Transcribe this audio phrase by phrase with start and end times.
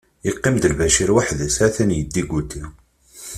[0.25, 2.63] Yeqqim-d Lbacir waḥd-s, ha-t-an yeddiguti.